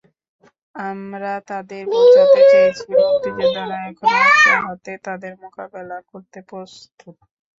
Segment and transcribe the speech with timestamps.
[0.85, 7.15] আমরা তাদের বোঝাতে চেয়েছি, মুক্তিযোদ্ধারা এখনো অস্ত্র হাতে তাদের মোকাবিলা করতে প্রস্তুত।